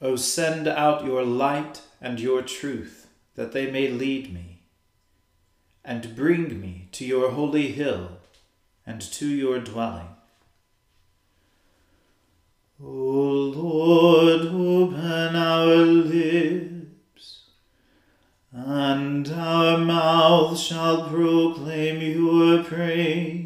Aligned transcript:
O 0.00 0.16
send 0.16 0.68
out 0.68 1.04
your 1.04 1.24
light 1.24 1.80
and 2.00 2.20
your 2.20 2.42
truth, 2.42 3.06
that 3.34 3.52
they 3.52 3.70
may 3.70 3.88
lead 3.88 4.32
me, 4.32 4.62
and 5.84 6.14
bring 6.14 6.60
me 6.60 6.88
to 6.92 7.06
your 7.06 7.30
holy 7.30 7.72
hill 7.72 8.18
and 8.86 9.00
to 9.00 9.26
your 9.26 9.58
dwelling. 9.58 10.08
O 12.78 12.86
Lord, 12.86 14.42
open 14.48 15.34
our 15.34 15.64
lips, 15.64 17.44
and 18.52 19.26
our 19.32 19.78
mouth 19.78 20.58
shall 20.58 21.08
proclaim 21.08 22.02
your 22.02 22.62
praise. 22.62 23.45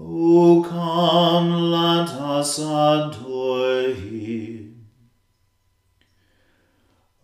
O 0.00 0.62
come, 0.62 1.72
let 1.72 2.08
us 2.10 2.58
adore 2.60 3.90
him. 3.94 4.86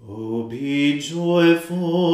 O 0.05 0.43
be 0.49 0.99
joyful 0.99 2.14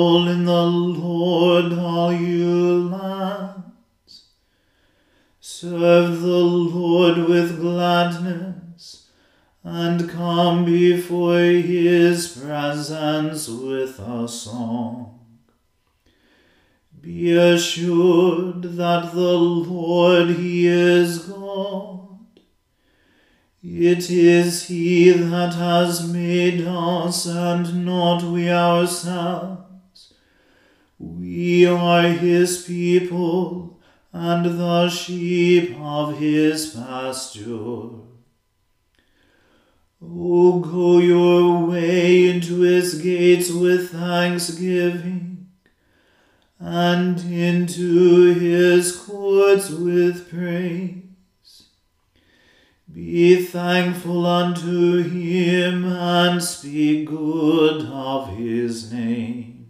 It 24.00 24.08
is 24.08 24.68
He 24.68 25.10
that 25.10 25.52
has 25.52 26.10
made 26.10 26.66
us 26.66 27.26
and 27.26 27.84
not 27.84 28.22
we 28.22 28.50
ourselves. 28.50 30.14
We 30.98 31.66
are 31.66 32.04
His 32.04 32.62
people 32.62 33.78
and 34.10 34.58
the 34.58 34.88
sheep 34.88 35.76
of 35.78 36.18
His 36.18 36.70
pasture. 36.70 37.90
O 40.02 40.60
go 40.60 40.98
your 41.00 41.66
way 41.66 42.30
into 42.30 42.60
His 42.60 42.94
gates 43.02 43.50
with 43.50 43.90
thanksgiving 43.90 45.50
and 46.58 47.18
into 47.20 48.34
his 48.34 48.94
courts 48.94 49.70
with 49.70 50.30
praise. 50.30 51.09
Be 52.92 53.44
thankful 53.44 54.26
unto 54.26 55.02
him 55.02 55.84
and 55.84 56.42
speak 56.42 57.06
good 57.06 57.86
of 57.86 58.36
his 58.36 58.92
name. 58.92 59.68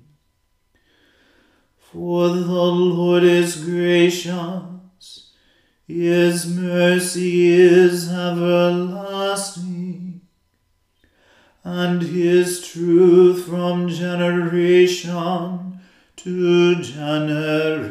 For 1.78 2.30
the 2.30 2.44
Lord 2.44 3.22
is 3.24 3.62
gracious, 3.62 5.32
his 5.86 6.46
mercy 6.46 7.50
is 7.50 8.10
everlasting, 8.10 10.22
and 11.62 12.00
his 12.00 12.66
truth 12.66 13.44
from 13.44 13.88
generation 13.88 15.78
to 16.16 16.80
generation. 16.80 17.90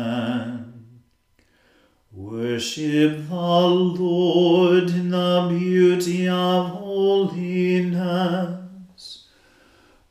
Worship 2.51 3.29
the 3.29 3.35
Lord 3.35 4.89
in 4.89 5.09
the 5.09 5.47
beauty 5.49 6.27
of 6.27 6.67
holiness. 6.71 8.09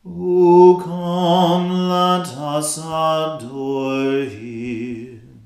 O 0.06 0.80
come, 0.82 1.70
let 1.90 2.28
us 2.28 2.78
adore 2.78 4.24
him. 4.24 5.42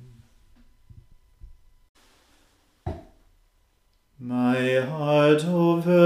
My 4.21 4.81
heart 4.89 5.45
overflows 5.45 6.04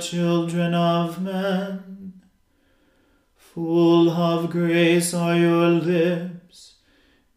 children 0.00 0.74
of 0.74 1.20
men. 1.20 2.22
Full 3.36 4.10
of 4.10 4.50
grace 4.50 5.14
are 5.14 5.36
your 5.36 5.68
lips, 5.68 6.74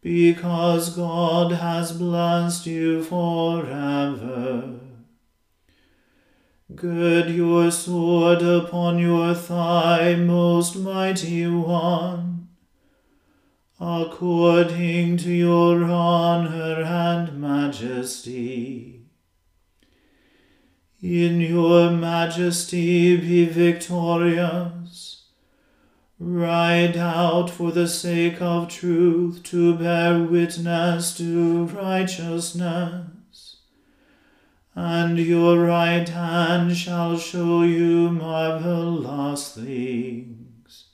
because 0.02 0.94
God 0.94 1.52
has 1.52 1.92
blessed 1.92 2.66
you 2.66 3.02
forever. 3.02 4.80
Gird 6.74 7.30
your 7.30 7.70
sword 7.70 8.42
upon 8.42 8.98
your 8.98 9.34
thigh, 9.34 10.14
most 10.14 10.76
mighty 10.76 11.46
one, 11.46 12.48
according 13.80 15.16
to 15.16 15.32
your 15.32 15.82
honor 15.84 16.82
and 16.82 17.40
majesty. 17.40 18.99
In 21.02 21.40
your 21.40 21.90
majesty 21.90 23.16
be 23.16 23.46
victorious. 23.46 25.24
Ride 26.18 26.96
out 26.96 27.48
for 27.48 27.72
the 27.72 27.88
sake 27.88 28.42
of 28.42 28.68
truth 28.68 29.42
to 29.44 29.74
bear 29.76 30.22
witness 30.22 31.16
to 31.16 31.64
righteousness 31.66 33.10
and 34.74 35.18
your 35.18 35.58
right 35.66 36.08
hand 36.08 36.76
shall 36.76 37.18
show 37.18 37.62
you 37.62 38.10
marvelous 38.10 39.54
things. 39.54 40.86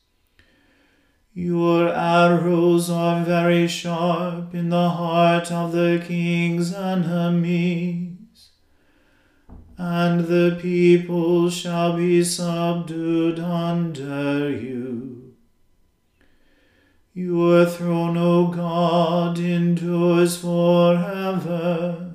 Your 1.35 1.89
arrows 1.91 2.89
are 2.89 3.23
very 3.25 3.69
sharp 3.69 4.55
in 4.55 4.71
the 4.71 4.89
heart 4.89 5.53
of 5.53 5.73
the 5.73 6.03
king's 6.07 6.73
enemies, 6.73 8.16
and 9.79 10.27
the 10.27 10.59
people 10.61 11.51
shall 11.51 11.97
be 11.97 12.25
subdued 12.25 13.39
under 13.39 14.51
you. 14.51 15.35
Your 17.13 17.65
throne, 17.67 18.17
O 18.17 18.49
God, 18.49 19.39
endures 19.39 20.37
forever. 20.37 22.13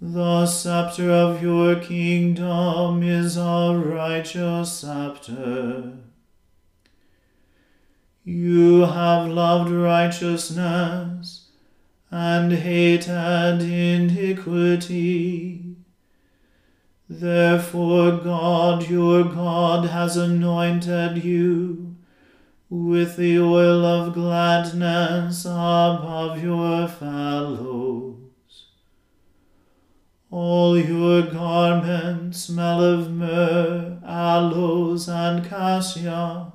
The 0.00 0.44
scepter 0.46 1.10
of 1.10 1.42
your 1.42 1.76
kingdom 1.76 3.02
is 3.02 3.38
a 3.38 3.72
righteous 3.74 4.72
scepter. 4.80 5.92
You 8.24 8.82
have 8.82 9.28
loved 9.28 9.70
righteousness 9.70 11.48
and 12.10 12.52
hated 12.52 13.62
iniquity. 13.62 15.53
Therefore, 17.20 18.18
God 18.18 18.88
your 18.88 19.24
God 19.24 19.88
has 19.88 20.16
anointed 20.16 21.24
you 21.24 21.96
with 22.68 23.16
the 23.16 23.38
oil 23.38 23.84
of 23.84 24.14
gladness 24.14 25.44
above 25.44 26.42
your 26.42 26.88
fellows. 26.88 28.16
All 30.30 30.78
your 30.78 31.22
garments 31.22 32.42
smell 32.42 32.82
of 32.82 33.10
myrrh, 33.12 33.98
aloes, 34.04 35.08
and 35.08 35.44
cassia 35.44 36.52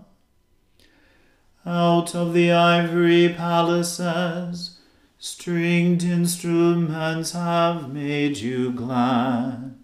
out 1.66 2.16
of 2.16 2.34
the 2.34 2.52
ivory 2.52 3.30
palaces, 3.30 4.80
stringed 5.20 6.04
instruments 6.04 7.34
have 7.34 7.94
made 7.94 8.38
you 8.38 8.72
glad. 8.72 9.79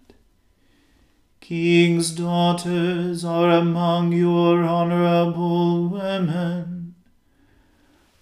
King's 1.46 2.10
daughters 2.10 3.24
are 3.24 3.52
among 3.52 4.10
your 4.10 4.64
honorable 4.64 5.86
women. 5.86 6.96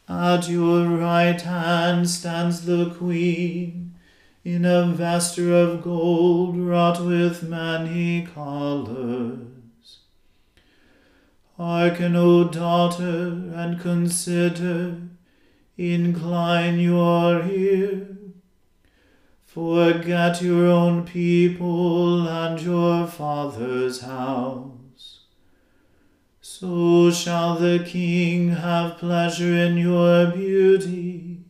At 0.07 0.47
your 0.51 0.85
right 0.99 1.41
hand 1.41 2.11
stands 2.11 2.67
the 2.67 2.91
queen, 2.91 3.95
in 4.45 4.67
a 4.67 4.85
vesture 4.89 5.55
of 5.55 5.83
gold 5.83 6.59
wrought 6.59 7.03
with 7.03 7.43
many 7.43 8.27
colors. 8.27 10.01
Hearken, 11.57 12.17
O 12.17 12.49
daughter, 12.49 13.51
and 13.55 13.81
consider, 13.81 14.99
incline 15.79 16.79
your 16.79 17.43
ear. 17.47 18.14
Forget 19.55 20.43
your 20.43 20.67
own 20.67 21.05
people 21.05 22.27
and 22.27 22.61
your 22.61 23.07
father's 23.07 24.01
house. 24.01 25.21
So 26.41 27.13
shall 27.13 27.55
the 27.55 27.85
king 27.87 28.49
have 28.49 28.99
pleasure 28.99 29.55
in 29.55 29.77
your 29.77 30.27
beauty. 30.33 31.45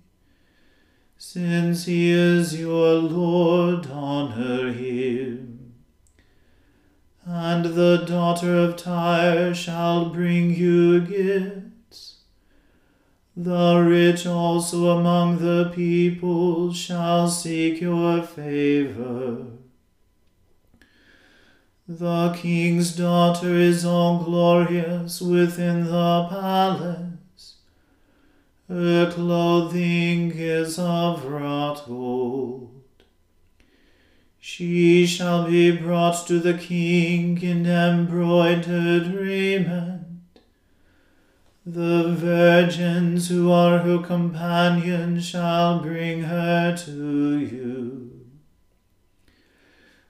Since 1.17 1.87
he 1.87 2.11
is 2.11 2.61
your 2.61 2.97
Lord, 2.97 3.91
honor 3.91 4.71
him. 4.71 5.73
And 7.25 7.65
the 7.65 8.05
daughter 8.07 8.55
of 8.55 8.77
Tyre 8.77 9.55
shall 9.55 10.11
bring 10.11 10.55
you 10.55 11.01
gifts. 11.01 11.64
The 13.37 13.85
rich 13.85 14.27
also 14.27 14.97
among 14.97 15.39
the 15.39 15.73
people 15.75 16.73
shall 16.73 17.29
seek 17.29 17.81
your 17.81 18.23
favor. 18.23 19.47
The 21.89 22.33
king's 22.41 22.95
daughter 22.95 23.55
is 23.55 23.85
all 23.85 24.23
glorious 24.23 25.21
within 25.21 25.85
the 25.85 26.27
palace. 26.31 27.57
Her 28.69 29.11
clothing 29.11 30.31
is 30.31 30.79
of 30.79 31.27
wrought 31.27 31.87
gold. 31.87 32.83
She 34.39 35.07
shall 35.07 35.47
be 35.47 35.77
brought 35.77 36.27
to 36.29 36.39
the 36.39 36.55
king 36.55 37.43
in 37.43 37.67
embroidered 37.67 39.09
raiment. 39.09 39.94
The 41.67 42.15
virgins 42.15 43.31
who 43.31 43.51
are 43.51 43.79
her 43.79 43.99
companions 44.03 45.25
shall 45.27 45.81
bring 45.81 46.25
her 46.25 46.77
to 46.77 47.39
you. 47.39 48.11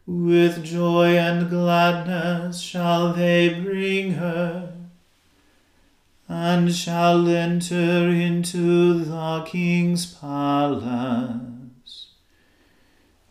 With 0.04 0.64
joy 0.64 1.16
and 1.16 1.48
gladness 1.48 2.60
shall 2.60 3.12
they 3.12 3.60
bring 3.60 4.14
her, 4.14 4.74
and 6.28 6.74
shall 6.74 7.28
enter 7.28 8.08
into 8.08 9.04
the 9.04 9.44
king's 9.46 10.06
palace. 10.12 12.08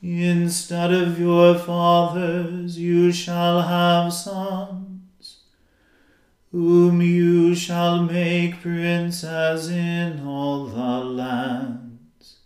Instead 0.01 0.93
of 0.93 1.19
your 1.19 1.55
fathers, 1.55 2.79
you 2.79 3.11
shall 3.11 3.63
have 3.63 4.13
sons, 4.13 4.92
whom 6.53 7.01
you 7.01 7.55
shall 7.55 8.03
make 8.03 8.61
princes 8.61 9.69
in 9.69 10.23
all 10.23 10.65
the 10.65 11.03
lands. 11.03 12.37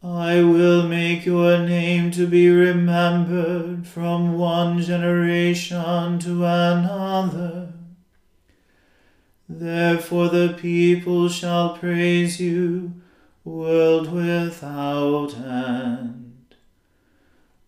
I 0.00 0.44
will 0.44 0.86
make 0.86 1.26
your 1.26 1.58
name 1.58 2.12
to 2.12 2.28
be 2.28 2.48
remembered 2.48 3.88
from 3.88 4.38
one 4.38 4.80
generation 4.80 6.20
to 6.20 6.44
another. 6.44 7.72
Therefore 9.48 10.28
the 10.28 10.56
people 10.56 11.28
shall 11.28 11.76
praise 11.76 12.40
you 12.40 12.92
world 13.42 14.12
without 14.12 15.36
end. 15.36 16.54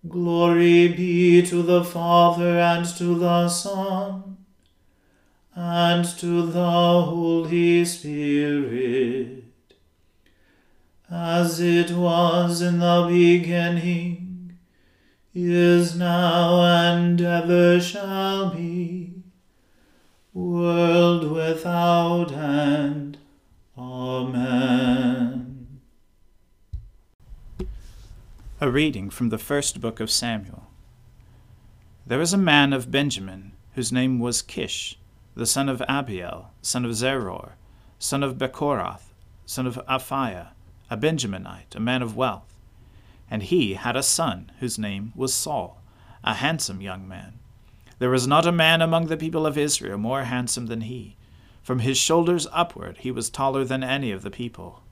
Glory 0.08 0.86
be 0.86 1.44
to 1.44 1.60
the 1.60 1.82
Father 1.82 2.60
and 2.60 2.86
to 2.98 3.18
the 3.18 3.48
Son 3.48 4.31
and 5.54 6.04
to 6.18 6.46
the 6.46 7.02
Holy 7.02 7.84
Spirit, 7.84 9.44
as 11.10 11.60
it 11.60 11.90
was 11.90 12.62
in 12.62 12.78
the 12.78 13.06
beginning, 13.08 14.58
is 15.34 15.96
now, 15.96 16.62
and 16.62 17.20
ever 17.20 17.80
shall 17.80 18.50
be, 18.50 19.12
world 20.32 21.30
without 21.30 22.32
end. 22.32 23.18
Amen. 23.76 25.80
A 28.60 28.70
reading 28.70 29.10
from 29.10 29.28
the 29.28 29.38
first 29.38 29.80
book 29.80 30.00
of 30.00 30.10
Samuel. 30.10 30.68
There 32.06 32.18
was 32.18 32.32
a 32.32 32.38
man 32.38 32.72
of 32.72 32.90
Benjamin, 32.90 33.52
whose 33.74 33.92
name 33.92 34.18
was 34.18 34.42
Kish, 34.42 34.98
the 35.34 35.46
son 35.46 35.68
of 35.68 35.82
Abiel, 35.88 36.50
son 36.60 36.84
of 36.84 36.92
Zeror, 36.92 37.52
son 37.98 38.22
of 38.22 38.36
Bechorath, 38.36 39.12
son 39.46 39.66
of 39.66 39.80
Aphiah, 39.88 40.48
a 40.90 40.96
Benjaminite, 40.96 41.74
a 41.74 41.80
man 41.80 42.02
of 42.02 42.16
wealth. 42.16 42.56
And 43.30 43.42
he 43.42 43.74
had 43.74 43.96
a 43.96 44.02
son, 44.02 44.52
whose 44.60 44.78
name 44.78 45.12
was 45.16 45.32
Saul, 45.32 45.80
a 46.22 46.34
handsome 46.34 46.82
young 46.82 47.08
man. 47.08 47.38
There 47.98 48.10
was 48.10 48.26
not 48.26 48.46
a 48.46 48.52
man 48.52 48.82
among 48.82 49.06
the 49.06 49.16
people 49.16 49.46
of 49.46 49.56
Israel 49.56 49.96
more 49.96 50.24
handsome 50.24 50.66
than 50.66 50.82
he. 50.82 51.16
From 51.62 51.78
his 51.78 51.96
shoulders 51.96 52.46
upward 52.52 52.98
he 52.98 53.10
was 53.10 53.30
taller 53.30 53.64
than 53.64 53.82
any 53.82 54.10
of 54.10 54.22
the 54.22 54.30
people. 54.30 54.82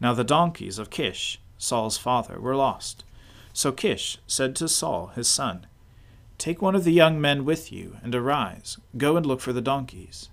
Now 0.00 0.14
the 0.14 0.24
donkeys 0.24 0.78
of 0.78 0.90
Kish, 0.90 1.40
Saul's 1.58 1.98
father, 1.98 2.40
were 2.40 2.56
lost. 2.56 3.04
So 3.52 3.72
Kish 3.72 4.18
said 4.26 4.54
to 4.56 4.68
Saul 4.68 5.08
his 5.08 5.28
son, 5.28 5.66
Take 6.38 6.60
one 6.60 6.74
of 6.74 6.84
the 6.84 6.92
young 6.92 7.20
men 7.20 7.44
with 7.44 7.72
you, 7.72 7.96
and 8.02 8.14
arise, 8.14 8.78
go 8.96 9.16
and 9.16 9.24
look 9.24 9.40
for 9.40 9.52
the 9.52 9.60
donkeys. 9.60 10.28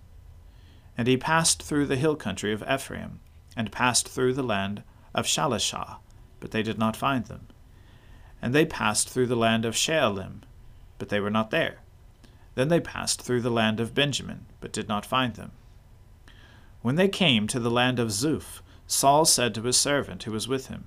And 0.98 1.08
he 1.08 1.18
passed 1.18 1.64
through 1.64 1.88
the 1.88 1.96
hill 1.96 2.16
country 2.16 2.52
of 2.54 2.64
Ephraim, 2.70 3.20
and 3.56 3.72
passed 3.72 4.08
through 4.08 4.34
the 4.34 4.44
land 4.44 4.84
of 5.14 5.26
Shalishah, 5.26 5.98
but 6.40 6.52
they 6.52 6.64
did 6.64 6.78
not 6.78 6.98
find 6.98 7.26
them. 7.26 7.48
And 8.42 8.54
they 8.54 8.66
passed 8.66 9.10
through 9.10 9.28
the 9.28 9.36
land 9.36 9.64
of 9.64 9.76
Shaalim, 9.76 10.42
but 10.98 11.10
they 11.10 11.20
were 11.20 11.30
not 11.30 11.52
there. 11.52 11.80
Then 12.56 12.68
they 12.68 12.80
passed 12.80 13.22
through 13.22 13.42
the 13.42 13.50
land 13.50 13.80
of 13.80 13.96
Benjamin, 13.96 14.46
but 14.60 14.74
did 14.74 14.88
not 14.88 15.06
find 15.06 15.36
them. 15.36 15.52
When 16.82 16.96
they 16.96 17.08
came 17.08 17.48
to 17.48 17.60
the 17.60 17.72
land 17.72 18.00
of 18.00 18.10
Zuph, 18.10 18.62
Saul 18.86 19.26
said 19.26 19.56
to 19.56 19.64
his 19.64 19.78
servant 19.78 20.24
who 20.24 20.32
was 20.32 20.48
with 20.48 20.68
him, 20.68 20.86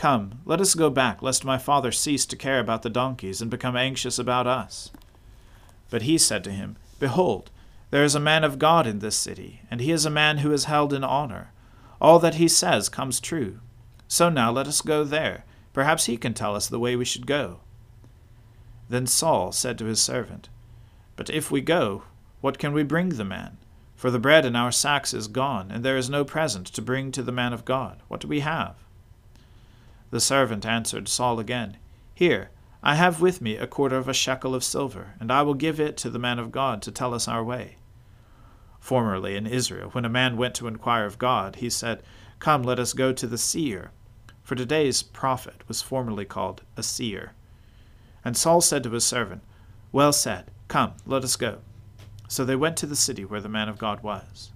Come, 0.00 0.40
let 0.46 0.62
us 0.62 0.74
go 0.74 0.88
back, 0.88 1.20
lest 1.20 1.44
my 1.44 1.58
father 1.58 1.92
cease 1.92 2.24
to 2.24 2.34
care 2.34 2.58
about 2.58 2.80
the 2.80 2.88
donkeys 2.88 3.42
and 3.42 3.50
become 3.50 3.76
anxious 3.76 4.18
about 4.18 4.46
us. 4.46 4.90
But 5.90 6.00
he 6.00 6.16
said 6.16 6.42
to 6.44 6.50
him, 6.50 6.78
Behold, 6.98 7.50
There 7.90 8.02
is 8.02 8.14
a 8.14 8.18
man 8.18 8.42
of 8.42 8.58
God 8.58 8.86
in 8.86 9.00
this 9.00 9.14
city, 9.14 9.60
and 9.70 9.78
he 9.78 9.92
is 9.92 10.06
a 10.06 10.10
man 10.10 10.38
who 10.38 10.52
is 10.52 10.64
held 10.64 10.94
in 10.94 11.04
honor. 11.04 11.52
All 12.00 12.18
that 12.20 12.36
he 12.36 12.48
says 12.48 12.88
comes 12.88 13.20
true. 13.20 13.60
So 14.08 14.30
now 14.30 14.50
let 14.50 14.66
us 14.66 14.80
go 14.80 15.04
there. 15.04 15.44
Perhaps 15.74 16.06
he 16.06 16.16
can 16.16 16.32
tell 16.32 16.56
us 16.56 16.66
the 16.66 16.80
way 16.80 16.96
we 16.96 17.04
should 17.04 17.26
go. 17.26 17.60
Then 18.88 19.06
Saul 19.06 19.52
said 19.52 19.76
to 19.76 19.84
his 19.84 20.02
servant, 20.02 20.48
But 21.14 21.28
if 21.28 21.50
we 21.50 21.60
go, 21.60 22.04
what 22.40 22.58
can 22.58 22.72
we 22.72 22.84
bring 22.84 23.10
the 23.10 23.24
man? 23.26 23.58
For 23.96 24.10
the 24.10 24.18
bread 24.18 24.46
in 24.46 24.56
our 24.56 24.72
sacks 24.72 25.12
is 25.12 25.28
gone, 25.28 25.70
and 25.70 25.84
there 25.84 25.98
is 25.98 26.08
no 26.08 26.24
present 26.24 26.66
to 26.68 26.80
bring 26.80 27.12
to 27.12 27.22
the 27.22 27.32
man 27.32 27.52
of 27.52 27.66
God. 27.66 28.00
What 28.08 28.22
do 28.22 28.28
we 28.28 28.40
have? 28.40 28.76
The 30.10 30.20
servant 30.20 30.66
answered 30.66 31.08
Saul 31.08 31.38
again, 31.38 31.76
Here, 32.14 32.50
I 32.82 32.94
have 32.94 33.20
with 33.20 33.40
me 33.40 33.56
a 33.56 33.66
quarter 33.66 33.96
of 33.96 34.08
a 34.08 34.14
shekel 34.14 34.54
of 34.54 34.64
silver, 34.64 35.14
and 35.20 35.30
I 35.30 35.42
will 35.42 35.54
give 35.54 35.78
it 35.78 35.96
to 35.98 36.10
the 36.10 36.18
man 36.18 36.38
of 36.38 36.52
God 36.52 36.82
to 36.82 36.90
tell 36.90 37.14
us 37.14 37.28
our 37.28 37.44
way. 37.44 37.76
Formerly 38.78 39.36
in 39.36 39.46
Israel, 39.46 39.90
when 39.90 40.04
a 40.04 40.08
man 40.08 40.36
went 40.36 40.54
to 40.56 40.66
inquire 40.66 41.04
of 41.04 41.18
God, 41.18 41.56
he 41.56 41.68
said, 41.68 42.02
Come, 42.38 42.62
let 42.62 42.78
us 42.78 42.92
go 42.92 43.12
to 43.12 43.26
the 43.26 43.38
seer. 43.38 43.90
For 44.42 44.54
today's 44.54 45.02
prophet 45.02 45.62
was 45.68 45.82
formerly 45.82 46.24
called 46.24 46.62
a 46.76 46.82
seer. 46.82 47.34
And 48.24 48.36
Saul 48.36 48.60
said 48.60 48.82
to 48.84 48.90
his 48.90 49.04
servant, 49.04 49.42
Well 49.92 50.12
said, 50.12 50.50
come, 50.68 50.94
let 51.06 51.24
us 51.24 51.36
go. 51.36 51.58
So 52.28 52.44
they 52.44 52.56
went 52.56 52.76
to 52.78 52.86
the 52.86 52.96
city 52.96 53.24
where 53.24 53.40
the 53.40 53.48
man 53.48 53.68
of 53.68 53.78
God 53.78 54.02
was. 54.02 54.52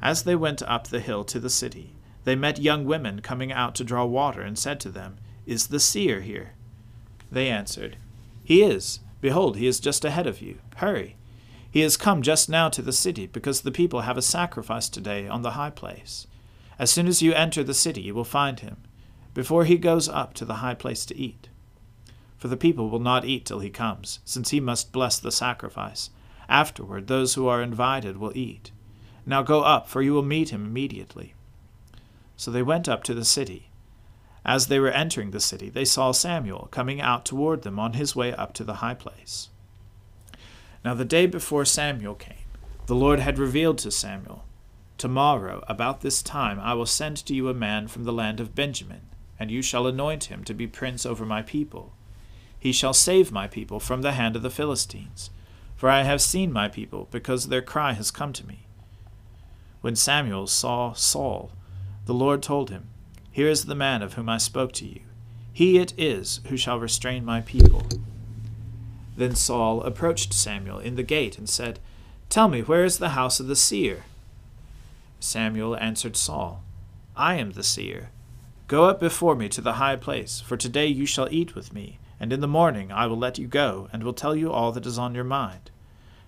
As 0.00 0.22
they 0.22 0.36
went 0.36 0.62
up 0.62 0.88
the 0.88 1.00
hill 1.00 1.24
to 1.24 1.40
the 1.40 1.50
city, 1.50 1.92
they 2.28 2.36
met 2.36 2.60
young 2.60 2.84
women 2.84 3.22
coming 3.22 3.50
out 3.50 3.74
to 3.76 3.84
draw 3.84 4.04
water, 4.04 4.42
and 4.42 4.58
said 4.58 4.80
to 4.80 4.90
them, 4.90 5.16
Is 5.46 5.68
the 5.68 5.80
seer 5.80 6.20
here? 6.20 6.52
They 7.32 7.48
answered, 7.48 7.96
He 8.44 8.62
is. 8.62 9.00
Behold, 9.22 9.56
he 9.56 9.66
is 9.66 9.80
just 9.80 10.04
ahead 10.04 10.26
of 10.26 10.42
you. 10.42 10.58
Hurry. 10.76 11.16
He 11.70 11.80
has 11.80 11.96
come 11.96 12.20
just 12.20 12.50
now 12.50 12.68
to 12.68 12.82
the 12.82 12.92
city, 12.92 13.26
because 13.26 13.62
the 13.62 13.70
people 13.70 14.02
have 14.02 14.18
a 14.18 14.20
sacrifice 14.20 14.90
today 14.90 15.26
on 15.26 15.40
the 15.40 15.52
high 15.52 15.70
place. 15.70 16.26
As 16.78 16.90
soon 16.90 17.06
as 17.06 17.22
you 17.22 17.32
enter 17.32 17.64
the 17.64 17.72
city, 17.72 18.02
you 18.02 18.14
will 18.14 18.24
find 18.24 18.60
him, 18.60 18.76
before 19.32 19.64
he 19.64 19.78
goes 19.78 20.06
up 20.06 20.34
to 20.34 20.44
the 20.44 20.56
high 20.56 20.74
place 20.74 21.06
to 21.06 21.16
eat. 21.16 21.48
For 22.36 22.48
the 22.48 22.58
people 22.58 22.90
will 22.90 22.98
not 22.98 23.24
eat 23.24 23.46
till 23.46 23.60
he 23.60 23.70
comes, 23.70 24.20
since 24.26 24.50
he 24.50 24.60
must 24.60 24.92
bless 24.92 25.18
the 25.18 25.32
sacrifice. 25.32 26.10
Afterward, 26.46 27.06
those 27.06 27.36
who 27.36 27.48
are 27.48 27.62
invited 27.62 28.18
will 28.18 28.36
eat. 28.36 28.70
Now 29.24 29.40
go 29.40 29.62
up, 29.62 29.88
for 29.88 30.02
you 30.02 30.12
will 30.12 30.22
meet 30.22 30.50
him 30.50 30.66
immediately. 30.66 31.32
So 32.38 32.50
they 32.50 32.62
went 32.62 32.88
up 32.88 33.02
to 33.04 33.14
the 33.14 33.24
city. 33.26 33.68
As 34.44 34.68
they 34.68 34.78
were 34.78 34.88
entering 34.88 35.32
the 35.32 35.40
city, 35.40 35.68
they 35.68 35.84
saw 35.84 36.12
Samuel 36.12 36.68
coming 36.70 37.00
out 37.00 37.26
toward 37.26 37.62
them 37.62 37.78
on 37.78 37.92
his 37.92 38.16
way 38.16 38.32
up 38.32 38.54
to 38.54 38.64
the 38.64 38.74
high 38.74 38.94
place. 38.94 39.50
Now 40.84 40.94
the 40.94 41.04
day 41.04 41.26
before 41.26 41.66
Samuel 41.66 42.14
came, 42.14 42.46
the 42.86 42.94
Lord 42.94 43.18
had 43.18 43.38
revealed 43.38 43.76
to 43.78 43.90
Samuel, 43.90 44.44
Tomorrow, 44.96 45.64
about 45.68 46.00
this 46.00 46.22
time, 46.22 46.58
I 46.60 46.74
will 46.74 46.86
send 46.86 47.18
to 47.18 47.34
you 47.34 47.48
a 47.48 47.54
man 47.54 47.88
from 47.88 48.04
the 48.04 48.12
land 48.12 48.40
of 48.40 48.54
Benjamin, 48.54 49.02
and 49.38 49.50
you 49.50 49.60
shall 49.60 49.86
anoint 49.86 50.24
him 50.24 50.44
to 50.44 50.54
be 50.54 50.66
prince 50.66 51.04
over 51.04 51.26
my 51.26 51.42
people. 51.42 51.92
He 52.58 52.72
shall 52.72 52.94
save 52.94 53.30
my 53.30 53.46
people 53.48 53.80
from 53.80 54.02
the 54.02 54.12
hand 54.12 54.34
of 54.34 54.42
the 54.42 54.50
Philistines, 54.50 55.30
for 55.76 55.90
I 55.90 56.02
have 56.02 56.22
seen 56.22 56.52
my 56.52 56.68
people, 56.68 57.08
because 57.10 57.48
their 57.48 57.62
cry 57.62 57.92
has 57.92 58.10
come 58.10 58.32
to 58.32 58.46
me. 58.46 58.66
When 59.80 59.94
Samuel 59.94 60.46
saw 60.46 60.92
Saul, 60.94 61.52
the 62.08 62.14
Lord 62.14 62.42
told 62.42 62.70
him, 62.70 62.88
Here 63.30 63.50
is 63.50 63.66
the 63.66 63.74
man 63.74 64.00
of 64.00 64.14
whom 64.14 64.30
I 64.30 64.38
spoke 64.38 64.72
to 64.72 64.86
you. 64.86 65.02
He 65.52 65.76
it 65.76 65.92
is 65.98 66.40
who 66.46 66.56
shall 66.56 66.80
restrain 66.80 67.22
my 67.22 67.42
people. 67.42 67.86
Then 69.14 69.34
Saul 69.34 69.82
approached 69.82 70.32
Samuel 70.32 70.78
in 70.78 70.96
the 70.96 71.02
gate 71.02 71.36
and 71.36 71.46
said, 71.46 71.80
Tell 72.30 72.48
me, 72.48 72.62
where 72.62 72.82
is 72.82 72.96
the 72.96 73.10
house 73.10 73.40
of 73.40 73.46
the 73.46 73.54
seer? 73.54 74.04
Samuel 75.20 75.76
answered 75.76 76.16
Saul, 76.16 76.64
I 77.14 77.34
am 77.34 77.52
the 77.52 77.62
seer. 77.62 78.08
Go 78.68 78.86
up 78.86 79.00
before 79.00 79.34
me 79.34 79.50
to 79.50 79.60
the 79.60 79.74
high 79.74 79.96
place, 79.96 80.40
for 80.40 80.56
today 80.56 80.86
you 80.86 81.04
shall 81.04 81.28
eat 81.30 81.54
with 81.54 81.74
me, 81.74 81.98
and 82.18 82.32
in 82.32 82.40
the 82.40 82.48
morning 82.48 82.90
I 82.90 83.06
will 83.06 83.18
let 83.18 83.38
you 83.38 83.46
go, 83.46 83.90
and 83.92 84.02
will 84.02 84.14
tell 84.14 84.34
you 84.34 84.50
all 84.50 84.72
that 84.72 84.86
is 84.86 84.96
on 84.98 85.14
your 85.14 85.24
mind. 85.24 85.70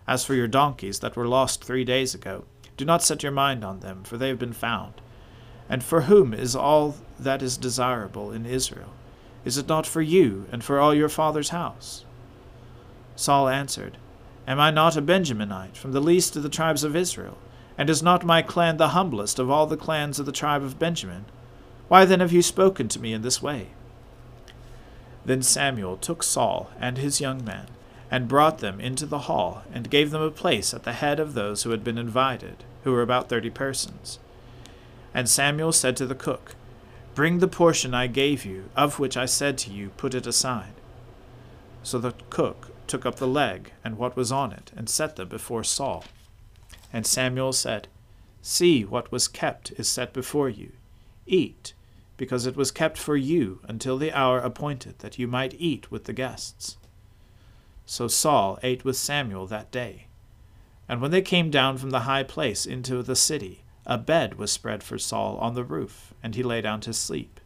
As 0.07 0.27
for 0.27 0.35
your 0.35 0.47
donkeys 0.47 0.99
that 0.99 1.17
were 1.17 1.27
lost 1.27 1.65
three 1.65 1.85
days 1.85 2.15
ago, 2.15 2.45
do 2.77 2.85
not 2.85 3.03
set 3.03 3.23
your 3.23 3.33
mind 3.33 3.65
on 3.65 3.81
them, 3.81 4.05
for 4.05 4.19
they 4.19 4.29
have 4.29 4.39
been 4.39 4.53
found. 4.53 5.01
And 5.71 5.85
for 5.85 6.03
whom 6.03 6.35
is 6.35 6.57
all 6.57 6.97
that 7.19 7.43
is 7.43 7.57
desirable 7.57 8.33
in 8.33 8.45
Israel? 8.45 8.93
Is 9.45 9.57
it 9.57 9.69
not 9.69 9.87
for 9.87 10.03
you 10.03 10.47
and 10.51 10.63
for 10.63 10.81
all 10.81 10.93
your 10.93 11.09
father's 11.09 11.51
house? 11.51 12.05
Saul 13.15 13.49
answered, 13.49 13.97
Am 14.49 14.59
I 14.59 14.73
not 14.73 14.97
a 14.97 15.03
Benjaminite, 15.03 15.77
from 15.77 15.93
the 15.93 16.01
least 16.01 16.35
of 16.35 16.43
the 16.43 16.49
tribes 16.49 16.83
of 16.83 16.97
Israel? 16.97 17.39
And 17.79 17.89
is 17.89 18.03
not 18.03 18.25
my 18.25 18.43
clan 18.43 18.79
the 18.79 18.89
humblest 18.89 19.39
of 19.39 19.49
all 19.49 19.67
the 19.67 19.77
clans 19.77 20.19
of 20.19 20.27
the 20.27 20.33
tribe 20.33 20.63
of 20.63 20.79
Benjamin? 20.79 21.25
Why 21.87 22.05
then 22.05 22.21
have 22.21 22.33
you 22.33 22.43
spoken 22.43 22.89
to 22.89 23.01
me 23.01 23.13
in 23.13 23.23
this 23.23 23.41
way? 23.41 23.69
Then 25.25 25.43
Samuel 25.43 25.97
took 25.97 26.23
Saul 26.23 26.71
and 26.81 26.99
his 26.99 27.21
young 27.21 27.45
men, 27.45 27.67
and 28.11 28.27
brought 28.27 28.59
them 28.59 28.81
into 28.81 29.07
the 29.07 29.21
hall, 29.21 29.63
and 29.73 29.89
gave 29.89 30.11
them 30.11 30.23
a 30.23 30.31
place 30.33 30.75
at 30.75 30.83
the 30.83 30.95
head 30.95 31.21
of 31.21 31.35
those 31.35 31.63
who 31.63 31.71
had 31.71 31.85
been 31.85 31.99
invited, 31.99 32.65
who 32.83 32.91
were 32.91 33.03
about 33.03 33.29
thirty 33.29 33.51
persons. 33.51 34.19
And 35.13 35.29
Samuel 35.29 35.73
said 35.73 35.97
to 35.97 36.07
the 36.07 36.15
cook, 36.15 36.55
Bring 37.15 37.39
the 37.39 37.49
portion 37.49 37.95
I 37.95 38.07
gave 38.07 38.45
you, 38.45 38.71
of 38.77 38.99
which 38.99 39.17
I 39.17 39.27
said 39.27 39.59
to 39.59 39.71
you, 39.71 39.91
Put 39.97 40.15
it 40.15 40.27
aside. 40.27 40.75
So 41.83 41.99
the 41.99 42.15
cook 42.31 42.71
took 42.87 43.05
up 43.05 43.17
the 43.17 43.27
leg 43.27 43.73
and 43.85 43.99
what 43.99 44.17
was 44.17 44.31
on 44.31 44.53
it, 44.53 44.71
and 44.77 44.89
set 44.89 45.17
them 45.17 45.29
before 45.29 45.65
Saul. 45.65 46.05
And 46.93 47.07
Samuel 47.07 47.53
said, 47.53 47.89
See, 48.43 48.85
what 48.85 49.13
was 49.13 49.29
kept 49.29 49.73
is 49.73 49.89
set 49.89 50.13
before 50.13 50.49
you. 50.49 50.73
Eat, 51.27 51.75
because 52.17 52.47
it 52.47 52.57
was 52.57 52.71
kept 52.71 52.97
for 52.97 53.17
you 53.17 53.61
until 53.65 53.99
the 53.99 54.13
hour 54.13 54.39
appointed 54.39 54.99
that 55.01 55.19
you 55.19 55.27
might 55.27 55.55
eat 55.59 55.91
with 55.91 56.05
the 56.05 56.13
guests. 56.13 56.77
So 57.85 58.09
Saul 58.09 58.59
ate 58.63 58.85
with 58.85 58.97
Samuel 58.97 59.47
that 59.49 59.71
day. 59.71 60.07
And 60.89 61.01
when 61.01 61.11
they 61.11 61.23
came 61.23 61.51
down 61.51 61.77
from 61.77 61.91
the 61.91 62.01
high 62.01 62.23
place 62.23 62.67
into 62.67 63.03
the 63.03 63.17
city, 63.17 63.63
a 63.91 63.99
bed 63.99 64.39
was 64.39 64.53
spread 64.53 64.85
for 64.85 64.99
Saul 64.99 65.37
on 65.39 65.55
the 65.55 65.65
roof, 65.65 66.15
and 66.23 66.37
he 66.37 66.45
lay 66.45 66.61
down 66.61 66.81
to 66.83 66.93
sleep. 66.93 67.41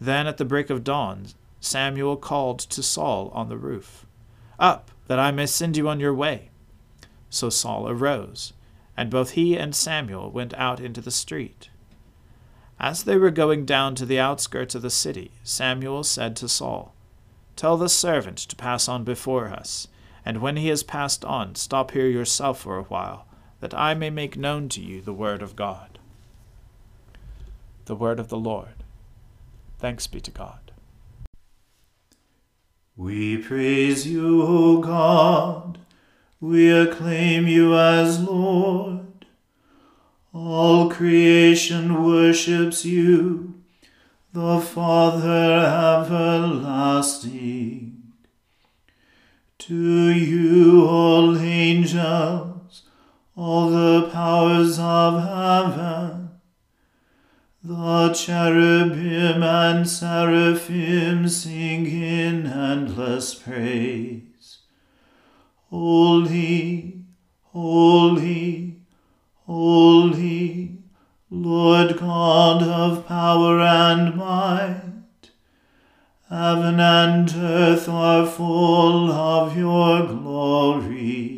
Then 0.00 0.28
at 0.28 0.36
the 0.36 0.44
break 0.44 0.70
of 0.70 0.84
dawn, 0.84 1.26
Samuel 1.58 2.16
called 2.16 2.60
to 2.60 2.80
Saul 2.80 3.28
on 3.34 3.48
the 3.48 3.58
roof. 3.58 4.06
Up, 4.60 4.92
that 5.08 5.18
I 5.18 5.32
may 5.32 5.46
send 5.46 5.76
you 5.76 5.88
on 5.88 5.98
your 5.98 6.14
way. 6.14 6.50
So 7.28 7.50
Saul 7.50 7.88
arose, 7.88 8.52
and 8.96 9.10
both 9.10 9.30
he 9.30 9.56
and 9.56 9.74
Samuel 9.74 10.30
went 10.30 10.54
out 10.54 10.78
into 10.78 11.00
the 11.00 11.10
street. 11.10 11.70
As 12.78 13.02
they 13.02 13.16
were 13.16 13.32
going 13.32 13.66
down 13.66 13.96
to 13.96 14.06
the 14.06 14.20
outskirts 14.20 14.76
of 14.76 14.82
the 14.82 14.90
city, 14.90 15.32
Samuel 15.42 16.04
said 16.04 16.36
to 16.36 16.48
Saul, 16.48 16.94
Tell 17.56 17.76
the 17.76 17.88
servant 17.88 18.38
to 18.38 18.54
pass 18.54 18.88
on 18.88 19.02
before 19.02 19.48
us, 19.48 19.88
and 20.24 20.40
when 20.40 20.56
he 20.56 20.68
has 20.68 20.84
passed 20.84 21.24
on, 21.24 21.56
stop 21.56 21.90
here 21.90 22.06
yourself 22.06 22.60
for 22.60 22.78
a 22.78 22.84
while, 22.84 23.26
that 23.60 23.74
I 23.74 23.94
may 23.94 24.10
make 24.10 24.36
known 24.36 24.68
to 24.70 24.80
you 24.80 25.00
the 25.00 25.12
word 25.12 25.42
of 25.42 25.56
God. 25.56 25.98
The 27.86 27.96
word 27.96 28.20
of 28.20 28.28
the 28.28 28.36
Lord. 28.36 28.84
Thanks 29.78 30.06
be 30.06 30.20
to 30.20 30.30
God. 30.30 30.72
We 32.96 33.38
praise 33.38 34.06
you, 34.06 34.42
O 34.42 34.78
God. 34.78 35.78
We 36.40 36.70
acclaim 36.70 37.46
you 37.46 37.76
as 37.76 38.20
Lord. 38.20 39.26
All 40.34 40.90
creation 40.90 42.04
worships 42.04 42.84
you, 42.84 43.54
the 44.32 44.60
Father 44.60 46.04
everlasting. 46.04 48.02
To 49.58 50.08
you, 50.08 50.86
all 50.86 51.38
angels, 51.38 52.57
all 53.38 53.70
the 53.70 54.10
powers 54.10 54.80
of 54.80 55.22
heaven, 55.22 56.28
the 57.62 58.12
cherubim 58.12 59.44
and 59.44 59.88
seraphim 59.88 61.28
sing 61.28 61.86
in 61.86 62.48
endless 62.48 63.36
praise. 63.36 64.58
Holy, 65.70 67.00
holy, 67.44 68.80
holy, 69.46 70.78
Lord 71.30 71.96
God 71.96 72.62
of 72.64 73.06
power 73.06 73.60
and 73.60 74.16
might. 74.16 75.30
Heaven 76.28 76.80
and 76.80 77.32
earth 77.36 77.88
are 77.88 78.26
full 78.26 79.12
of 79.12 79.56
your 79.56 80.08
glory. 80.08 81.37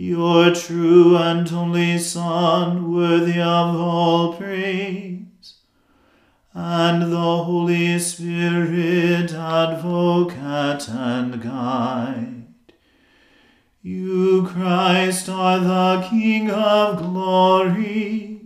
your 0.00 0.54
true 0.54 1.16
and 1.16 1.52
only 1.52 1.98
Son, 1.98 2.94
worthy 2.94 3.40
of 3.40 3.74
all 3.74 4.32
praise, 4.34 5.54
and 6.54 7.10
the 7.12 7.16
Holy 7.16 7.98
Spirit, 7.98 9.32
advocate 9.32 10.88
and 10.88 11.42
guide. 11.42 12.44
You, 13.82 14.46
Christ, 14.46 15.28
are 15.28 15.58
the 15.58 16.06
King 16.08 16.48
of 16.48 16.98
glory, 16.98 18.42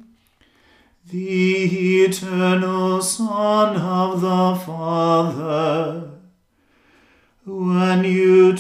the 1.07 2.05
eternal 2.05 3.03
Son 3.03 3.77
of 3.77 4.23
the 4.23 4.55
Father. 4.65 5.82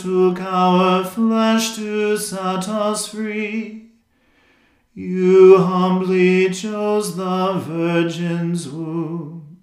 Took 0.02 0.40
our 0.40 1.04
flesh 1.04 1.76
to 1.76 2.16
set 2.16 2.68
us 2.68 3.06
free, 3.06 3.92
you 4.94 5.59
humbly 5.59 6.50
chose 6.50 7.14
the 7.14 7.52
Virgin's 7.52 8.68
womb. 8.68 9.59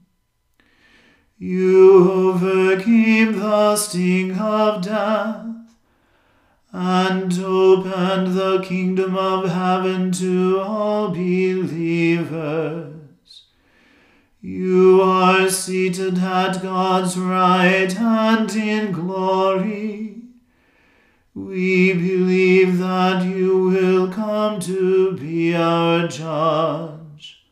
You 1.38 2.10
overcame 2.10 3.38
the 3.38 3.76
sting 3.76 4.40
of 4.40 4.82
death 4.82 5.46
and 6.72 7.38
opened 7.38 8.34
the 8.34 8.64
kingdom 8.64 9.18
of 9.18 9.50
heaven 9.50 10.14
to 10.14 10.62
all 10.62 11.10
believers. 11.10 12.94
You 14.40 15.02
are 15.02 15.50
seated 15.50 16.20
at 16.20 16.62
God's 16.62 17.18
right 17.18 17.92
hand 17.92 18.56
in 18.56 18.94
glory. 18.94 20.09
We 21.36 21.94
believe 21.94 22.80
that 22.80 23.24
you 23.24 23.70
will 23.70 24.12
come 24.12 24.60
to 24.62 25.14
be 25.14 25.56
our 25.56 26.08
judge. 26.08 27.46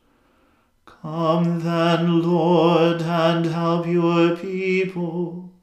Come 0.85 1.59
then, 1.61 2.21
Lord, 2.23 3.01
and 3.03 3.45
help 3.45 3.85
your 3.87 4.35
people, 4.35 5.53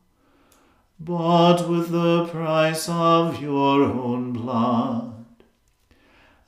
bought 0.98 1.68
with 1.68 1.90
the 1.90 2.26
price 2.26 2.88
of 2.88 3.42
your 3.42 3.82
own 3.82 4.32
blood, 4.32 5.26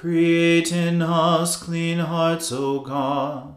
Create 0.00 0.72
in 0.72 1.02
us 1.02 1.62
clean 1.62 1.98
hearts, 1.98 2.50
O 2.52 2.80
God, 2.80 3.54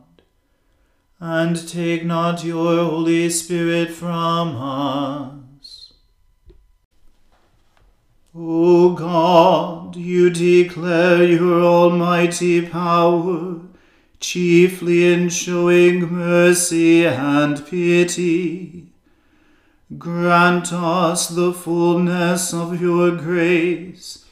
and 1.17 1.55
take 1.69 2.03
not 2.03 2.43
your 2.43 2.83
Holy 2.83 3.29
Spirit 3.29 3.91
from 3.91 4.57
us. 4.57 5.93
O 8.35 8.93
God, 8.93 9.95
you 9.95 10.29
declare 10.29 11.23
your 11.23 11.61
almighty 11.61 12.67
power, 12.67 13.61
chiefly 14.19 15.13
in 15.13 15.29
showing 15.29 16.11
mercy 16.11 17.05
and 17.05 17.65
pity. 17.65 18.87
Grant 19.97 20.73
us 20.73 21.29
the 21.29 21.53
fullness 21.53 22.53
of 22.53 22.81
your 22.81 23.11
grace, 23.15 24.22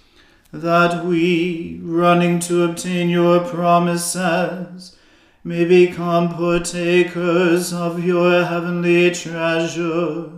that 0.51 1.05
we, 1.05 1.79
running 1.81 2.39
to 2.39 2.63
obtain 2.63 3.09
your 3.09 3.39
promises, 3.39 4.97
may 5.43 5.65
become 5.65 6.29
partakers 6.29 7.73
of 7.73 8.03
your 8.03 8.43
heavenly 8.43 9.11
treasure. 9.11 10.29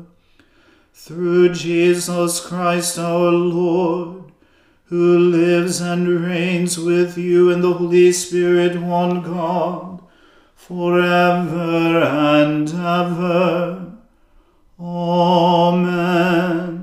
Through 0.94 1.54
Jesus 1.54 2.40
Christ 2.40 3.00
our 3.00 3.32
Lord, 3.32 4.32
who 4.86 5.18
lives 5.18 5.82
and 5.82 6.24
reigns 6.24 6.78
with 6.78 7.18
you 7.18 7.50
in 7.50 7.62
the 7.62 7.74
Holy 7.74 8.12
Spirit, 8.12 8.80
one 8.80 9.24
God, 9.24 10.04
forever 10.56 12.04
and 12.04 12.70
ever. 12.70 13.92
Amen. 14.80 16.83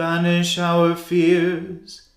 banish 0.00 0.58
our 0.58 0.96
fears, 0.96 2.08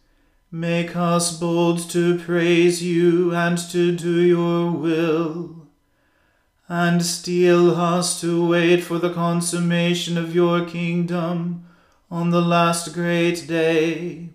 make 0.49 0.95
us 0.95 1.37
bold 1.37 1.89
to 1.89 2.17
praise 2.17 2.81
you 2.81 3.35
and 3.35 3.57
to 3.57 3.93
do 3.93 4.21
your 4.21 4.71
will, 4.71 5.67
and 6.69 7.03
steel 7.03 7.75
us 7.75 8.21
to 8.21 8.47
wait 8.47 8.81
for 8.81 8.99
the 8.99 9.13
consummation 9.13 10.17
of 10.17 10.33
your 10.33 10.63
kingdom 10.63 11.65
on 12.09 12.29
the 12.29 12.41
last 12.41 12.93
great 12.93 13.45
day. 13.49 14.29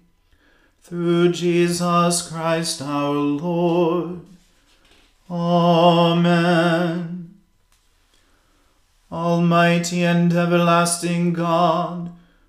Through 0.82 1.32
Jesus 1.32 2.28
Christ 2.28 2.82
our 2.82 3.14
Lord. 3.14 4.20
Amen. 5.30 7.34
Almighty 9.10 10.04
and 10.04 10.34
everlasting 10.34 11.32
God, 11.32 12.12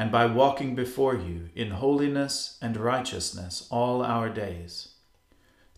and 0.00 0.10
by 0.10 0.24
walking 0.24 0.74
before 0.74 1.14
you 1.14 1.50
in 1.54 1.72
holiness 1.72 2.56
and 2.62 2.74
righteousness 2.74 3.68
all 3.70 4.02
our 4.02 4.30
days. 4.30 4.94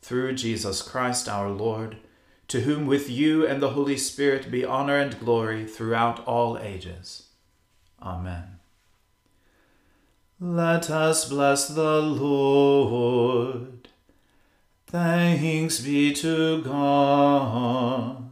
Through 0.00 0.34
Jesus 0.34 0.80
Christ 0.80 1.28
our 1.28 1.50
Lord, 1.50 1.96
to 2.46 2.60
whom 2.60 2.86
with 2.86 3.10
you 3.10 3.44
and 3.44 3.60
the 3.60 3.70
Holy 3.70 3.96
Spirit 3.96 4.48
be 4.48 4.64
honor 4.64 4.96
and 4.96 5.18
glory 5.18 5.66
throughout 5.66 6.24
all 6.24 6.56
ages. 6.56 7.30
Amen. 8.00 8.60
Let 10.38 10.88
us 10.88 11.28
bless 11.28 11.66
the 11.66 12.00
Lord. 12.00 13.88
Thanks 14.86 15.80
be 15.80 16.12
to 16.12 16.62
God. 16.62 18.31